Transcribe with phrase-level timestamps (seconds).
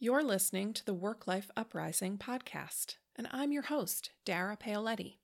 [0.00, 5.16] You're listening to the Work Life Uprising podcast, and I'm your host, Dara Paoletti.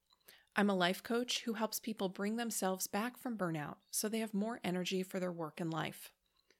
[0.56, 4.34] I'm a life coach who helps people bring themselves back from burnout so they have
[4.34, 6.10] more energy for their work and life.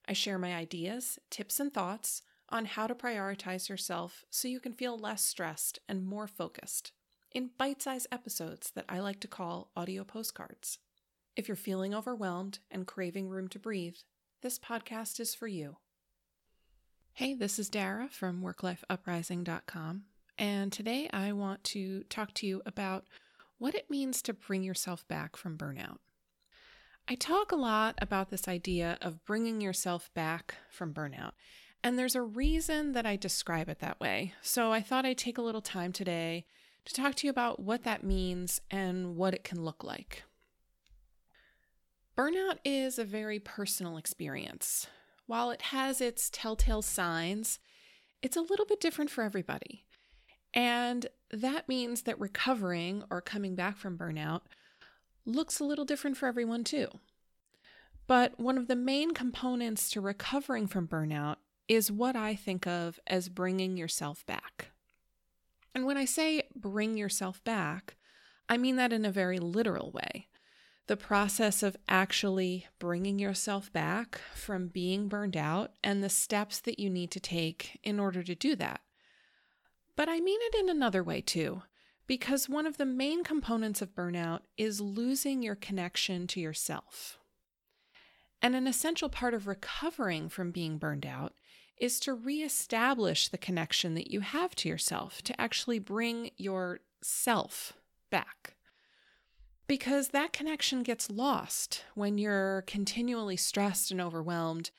[0.07, 4.75] I share my ideas, tips, and thoughts on how to prioritize yourself so you can
[4.75, 6.93] feel less stressed and more focused
[7.33, 10.79] in bite sized episodes that I like to call audio postcards.
[11.35, 13.97] If you're feeling overwhelmed and craving room to breathe,
[14.41, 15.79] this podcast is for you.
[17.17, 20.03] Hey, this is Dara from worklifeuprising.com,
[20.37, 23.05] and today I want to talk to you about
[23.57, 25.99] what it means to bring yourself back from burnout.
[27.07, 31.35] I talk a lot about this idea of bringing yourself back from burnout,
[31.85, 34.33] and there's a reason that I describe it that way.
[34.43, 36.47] So I thought I'd take a little time today
[36.85, 40.25] to talk to you about what that means and what it can look like.
[42.19, 44.89] Burnout is a very personal experience.
[45.27, 47.59] While it has its telltale signs,
[48.23, 49.85] it's a little bit different for everybody.
[50.53, 54.43] And that means that recovering or coming back from burnout
[55.27, 56.89] looks a little different for everyone too.
[58.07, 61.37] But one of the main components to recovering from burnout
[61.69, 64.71] is what I think of as bringing yourself back.
[65.75, 67.97] And when I say bring yourself back,
[68.49, 70.29] I mean that in a very literal way
[70.87, 76.79] the process of actually bringing yourself back from being burned out and the steps that
[76.79, 78.81] you need to take in order to do that.
[79.97, 81.63] But I mean it in another way too,
[82.07, 87.19] because one of the main components of burnout is losing your connection to yourself.
[88.43, 91.33] And an essential part of recovering from being burned out
[91.79, 97.73] is to reestablish the connection that you have to yourself, to actually bring yourself
[98.11, 98.55] back
[99.67, 104.71] because that connection gets lost when you're continually stressed and overwhelmed.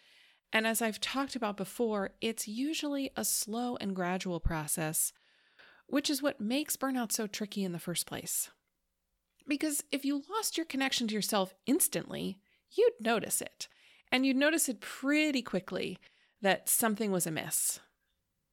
[0.53, 5.11] And as I've talked about before, it's usually a slow and gradual process,
[5.87, 8.51] which is what makes burnout so tricky in the first place.
[9.47, 12.39] Because if you lost your connection to yourself instantly,
[12.71, 13.67] you'd notice it.
[14.11, 15.99] And you'd notice it pretty quickly
[16.41, 17.79] that something was amiss.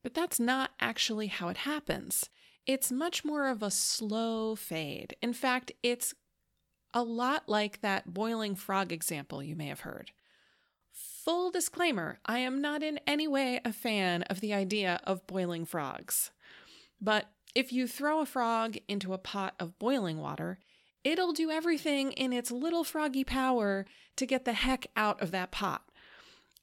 [0.03, 2.29] But that's not actually how it happens.
[2.67, 5.15] It's much more of a slow fade.
[5.23, 6.15] In fact, it's
[6.95, 10.13] a lot like that boiling frog example you may have heard.
[10.93, 15.65] Full disclaimer I am not in any way a fan of the idea of boiling
[15.65, 16.31] frogs.
[17.01, 20.59] But if you throw a frog into a pot of boiling water,
[21.05, 23.87] it'll do everything in its little froggy power
[24.17, 25.83] to get the heck out of that pot.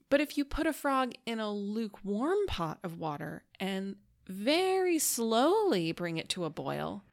[0.10, 3.96] But if you put a frog in a lukewarm pot of water and
[4.28, 7.04] very slowly bring it to a boil,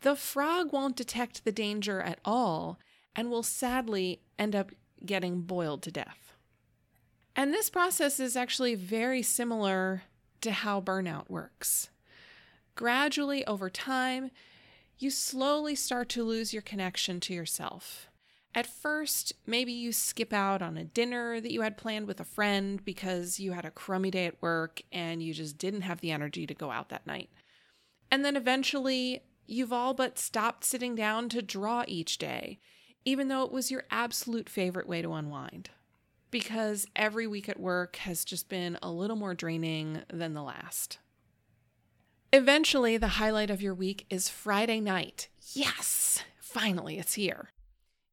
[0.00, 2.78] the frog won't detect the danger at all
[3.16, 4.70] and will sadly end up
[5.04, 6.34] getting boiled to death.
[7.36, 10.02] And this process is actually very similar
[10.40, 11.90] to how burnout works.
[12.74, 14.30] Gradually, over time,
[14.98, 18.08] you slowly start to lose your connection to yourself.
[18.54, 22.24] At first, maybe you skip out on a dinner that you had planned with a
[22.24, 26.12] friend because you had a crummy day at work and you just didn't have the
[26.12, 27.30] energy to go out that night.
[28.12, 32.58] And then eventually, You've all but stopped sitting down to draw each day,
[33.04, 35.70] even though it was your absolute favorite way to unwind.
[36.30, 40.98] Because every week at work has just been a little more draining than the last.
[42.32, 45.28] Eventually, the highlight of your week is Friday night.
[45.52, 47.50] Yes, finally, it's here.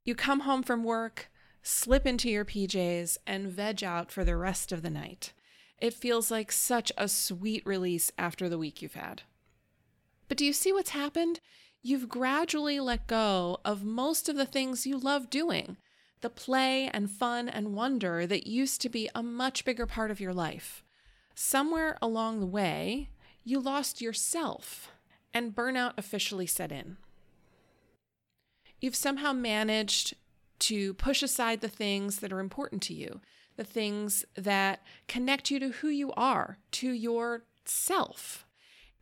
[0.06, 1.32] You come home from work,
[1.64, 5.34] slip into your PJs, and veg out for the rest of the night.
[5.80, 9.24] It feels like such a sweet release after the week you've had.
[10.32, 11.42] But do you see what's happened?
[11.84, 15.76] You've gradually let go of most of the things you love doing,
[16.22, 20.22] the play and fun and wonder that used to be a much bigger part of
[20.22, 20.86] your life.
[21.36, 23.10] Somewhere along the way,
[23.44, 24.94] you lost yourself
[25.34, 26.96] and burnout officially set in.
[28.80, 30.14] You've somehow managed
[30.60, 33.20] to push aside the things that are important to you,
[33.58, 38.46] the things that connect you to who you are, to your self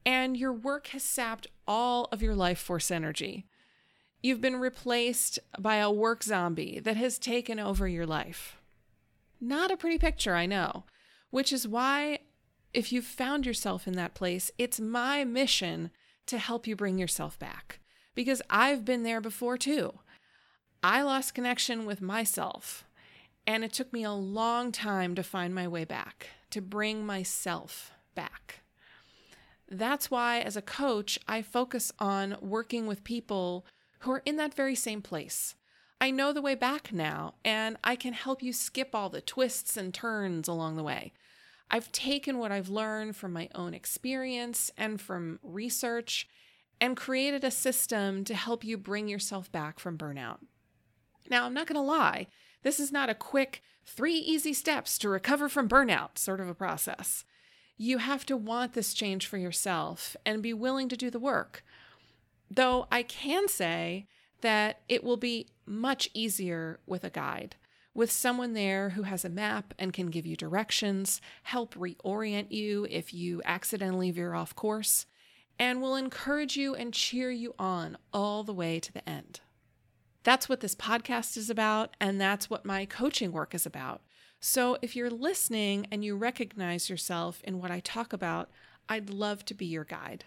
[0.06, 3.46] and your work has sapped all of your life force energy.
[4.22, 8.58] You've been replaced by a work zombie that has taken over your life.
[9.40, 10.84] Not a pretty picture, I know,
[11.30, 12.20] which is why,
[12.74, 15.92] if you've found yourself in that place, it's my mission
[16.26, 17.80] to help you bring yourself back.
[18.14, 20.00] Because I've been there before too.
[20.84, 22.86] I lost connection with myself,
[23.48, 27.94] and it took me a long time to find my way back, to bring myself
[28.16, 28.59] back.
[29.70, 33.66] That's why, as a coach, I focus on working with people
[34.00, 35.56] who are in that very same place.
[36.02, 39.78] I know the way back now, and I can help you skip all the twists
[39.78, 41.14] and turns along the way.
[41.70, 46.28] I've taken what I've learned from my own experience and from research
[46.82, 50.40] and created a system to help you bring yourself back from burnout.
[51.30, 52.28] Now, I'm not going to lie,
[52.64, 56.56] this is not a quick three easy steps to recover from burnout sort of a
[56.56, 57.24] process.
[57.82, 61.64] You have to want this change for yourself and be willing to do the work.
[62.52, 64.06] Though I can say
[64.42, 67.56] that it will be much easier with a guide,
[67.94, 72.86] with someone there who has a map and can give you directions, help reorient you
[72.90, 75.06] if you accidentally veer off course,
[75.58, 79.40] and will encourage you and cheer you on all the way to the end.
[80.24, 84.02] That's what this podcast is about, and that's what my coaching work is about.
[84.40, 88.50] So if you're listening and you recognize yourself in what I talk about,
[88.88, 90.26] I'd love to be your guide.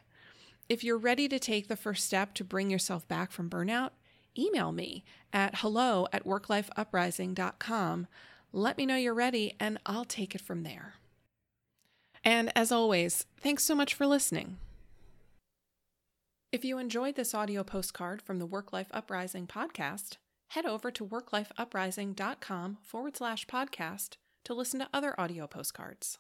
[0.69, 3.91] If you're ready to take the first step to bring yourself back from burnout,
[4.39, 8.06] email me at hello at worklifeuprising.com.
[8.53, 10.94] Let me know you're ready, and I'll take it from there.
[12.25, 14.59] And as always, thanks so much for listening.
[16.53, 20.19] If you enjoyed this audio postcard from the Work Life Uprising podcast,
[20.49, 26.19] head over to worklifeuprising.com forward slash podcast to listen to other audio postcards.